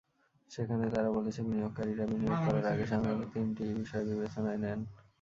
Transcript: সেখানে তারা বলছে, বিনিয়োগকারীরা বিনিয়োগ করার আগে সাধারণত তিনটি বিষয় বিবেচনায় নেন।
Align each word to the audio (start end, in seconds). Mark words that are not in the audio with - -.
সেখানে 0.51 0.85
তারা 0.93 1.09
বলছে, 1.17 1.39
বিনিয়োগকারীরা 1.41 2.05
বিনিয়োগ 2.11 2.39
করার 2.45 2.65
আগে 2.71 2.85
সাধারণত 2.91 3.23
তিনটি 3.33 3.63
বিষয় 3.79 4.03
বিবেচনায় 4.09 4.59
নেন। 4.63 4.79